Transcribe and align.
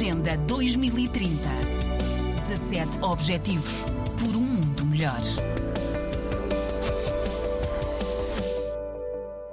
Agenda 0.00 0.34
2030. 0.34 1.28
17 2.48 3.00
Objetivos 3.02 3.84
por 4.18 4.34
um 4.34 4.40
mundo 4.40 4.86
melhor. 4.86 5.20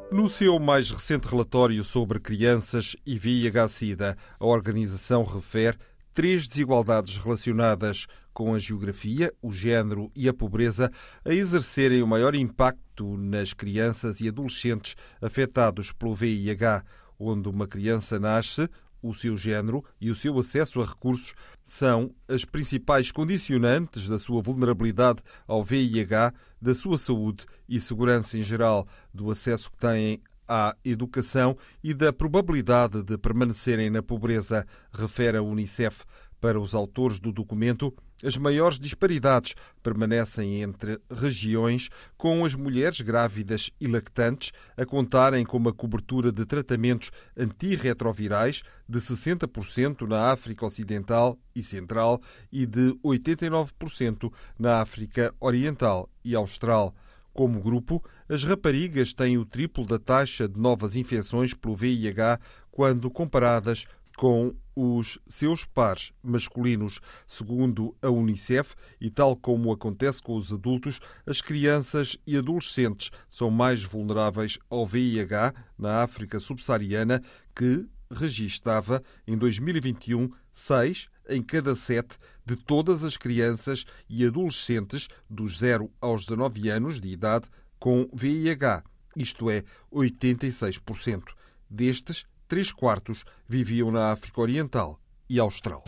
No 0.10 0.30
seu 0.30 0.58
mais 0.58 0.90
recente 0.90 1.28
relatório 1.28 1.84
sobre 1.84 2.22
crianças 2.22 2.96
e 3.06 3.20
VIH-Sida, 3.20 4.16
a 4.40 4.46
organização 4.46 5.24
refere 5.24 5.78
três 6.14 6.48
desigualdades 6.48 7.18
relacionadas 7.18 8.08
com 8.34 8.54
a 8.54 8.60
geografia, 8.60 9.34
o 9.42 9.52
género 9.52 10.10
e 10.16 10.30
a 10.30 10.34
pobreza 10.34 10.90
a 11.26 11.34
exercerem 11.34 12.02
o 12.02 12.08
maior 12.08 12.34
impacto 12.34 13.18
nas 13.18 13.52
crianças 13.52 14.22
e 14.22 14.30
adolescentes 14.30 14.96
afetados 15.22 15.92
pelo 15.92 16.16
VIH, 16.16 16.86
onde 17.20 17.50
uma 17.50 17.68
criança 17.68 18.18
nasce, 18.18 18.70
o 19.08 19.14
seu 19.14 19.38
género 19.38 19.84
e 20.00 20.10
o 20.10 20.16
seu 20.16 20.38
acesso 20.38 20.82
a 20.82 20.86
recursos 20.86 21.34
são 21.64 22.14
as 22.28 22.46
principais 22.46 23.12
condicionantes 23.12 24.08
da 24.08 24.20
sua 24.20 24.42
vulnerabilidade 24.42 25.22
ao 25.48 25.64
VIH, 25.64 26.34
da 26.62 26.76
sua 26.76 26.98
saúde 26.98 27.46
e 27.68 27.80
segurança 27.80 28.38
em 28.38 28.44
geral, 28.44 28.88
do 29.14 29.32
acesso 29.32 29.72
que 29.72 29.78
têm 29.78 30.22
à 30.48 30.76
educação 30.84 31.58
e 31.84 31.94
da 31.94 32.14
probabilidade 32.14 33.04
de 33.04 33.18
permanecerem 33.18 33.90
na 33.90 34.02
pobreza, 34.02 34.66
refere 34.92 35.38
a 35.38 35.42
Unicef. 35.42 36.06
Para 36.40 36.60
os 36.60 36.76
autores 36.76 37.20
do 37.20 37.32
documento, 37.32 37.94
as 38.24 38.38
maiores 38.38 38.80
disparidades 38.80 39.56
permanecem 39.82 40.62
entre 40.62 41.00
regiões, 41.10 41.90
com 42.18 42.46
as 42.46 42.56
mulheres 42.56 43.02
grávidas 43.02 43.72
e 43.80 43.88
lactantes 43.88 44.52
a 44.76 44.86
contarem 44.86 45.46
com 45.46 45.58
uma 45.58 45.74
cobertura 45.74 46.32
de 46.32 46.46
tratamentos 46.46 47.12
antirretrovirais 47.36 48.64
de 48.88 49.00
60% 49.00 50.08
na 50.08 50.32
África 50.32 50.66
Ocidental 50.66 51.38
e 51.56 51.64
Central 51.64 52.22
e 52.52 52.66
de 52.66 52.94
89% 53.04 54.32
na 54.60 54.82
África 54.82 55.34
Oriental 55.40 56.10
e 56.24 56.36
Austral. 56.36 56.94
Como 57.34 57.62
grupo, 57.62 58.04
as 58.28 58.44
raparigas 58.44 59.14
têm 59.14 59.38
o 59.38 59.46
triplo 59.46 59.86
da 59.86 60.00
taxa 60.00 60.48
de 60.48 60.60
novas 60.60 60.96
infecções 60.96 61.54
pelo 61.54 61.76
VIH 61.76 62.40
quando 62.72 63.12
comparadas 63.12 63.86
com 64.18 64.56
os 64.76 65.20
seus 65.28 65.64
pares 65.64 66.12
masculinos. 66.22 67.00
Segundo 67.28 67.96
a 68.02 68.10
Unicef, 68.10 68.76
e 69.00 69.10
tal 69.10 69.38
como 69.38 69.72
acontece 69.72 70.22
com 70.22 70.36
os 70.36 70.52
adultos, 70.52 71.00
as 71.26 71.40
crianças 71.40 72.18
e 72.26 72.36
adolescentes 72.36 73.12
são 73.30 73.50
mais 73.50 73.84
vulneráveis 73.84 74.58
ao 74.70 74.86
VIH 74.86 75.54
na 75.78 76.02
África 76.02 76.40
subsaariana, 76.40 77.22
que 77.56 77.88
registava 78.12 79.04
em 79.26 79.38
2021 79.38 80.30
seis 80.52 81.08
em 81.30 81.44
cada 81.44 81.76
sete 81.76 82.18
de 82.44 82.56
todas 82.56 83.04
as 83.04 83.18
crianças 83.18 83.86
e 84.10 84.26
adolescentes 84.26 85.08
dos 85.30 85.60
0 85.60 85.92
aos 86.02 86.26
19 86.26 86.70
anos 86.70 87.00
de 87.00 87.10
idade 87.10 87.48
com 87.78 88.10
VIH, 88.12 88.84
isto 89.16 89.50
é, 89.52 89.64
86%. 89.92 91.24
Destes, 91.70 92.26
três 92.48 92.72
quartos 92.72 93.24
viviam 93.48 93.92
na 93.92 94.12
África 94.12 94.42
Oriental 94.42 95.00
e 95.30 95.40
Austral. 95.40 95.84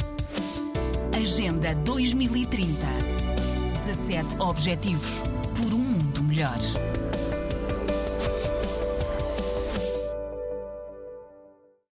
Agenda 1.16 1.74
2030. 1.76 2.70
17 3.86 4.42
Objetivos 4.42 5.24
por 5.56 5.74
um 5.74 5.80
mundo 5.80 6.24
melhor. 6.24 6.58